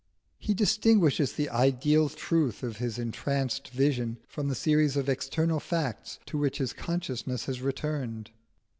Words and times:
(c 0.01 0.01
xv.) 0.01 0.47
He 0.47 0.53
distinguishes 0.55 1.33
the 1.33 1.49
ideal 1.51 2.09
truth 2.09 2.63
of 2.63 2.77
his 2.77 2.97
entranced 2.97 3.69
vision 3.69 4.17
from 4.27 4.47
the 4.47 4.55
series 4.55 4.97
of 4.97 5.07
external 5.07 5.59
facts 5.59 6.17
to 6.25 6.39
which 6.39 6.57
his 6.57 6.73
consciousness 6.73 7.45
had 7.45 7.59
returned. 7.59 8.31